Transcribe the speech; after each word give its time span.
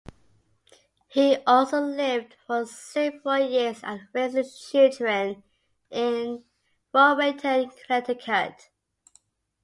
He 1.09 1.37
also 1.45 1.79
lived 1.79 2.35
for 2.47 2.65
several 2.65 3.37
years 3.47 3.81
and 3.83 4.07
raised 4.13 4.35
his 4.35 4.59
children 4.59 5.43
in 5.91 6.43
Rowayton, 6.91 7.69
Connecticut. 7.85 8.71